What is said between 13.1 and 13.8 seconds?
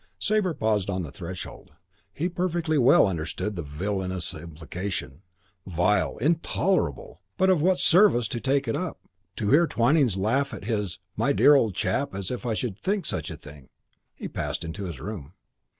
a thing!"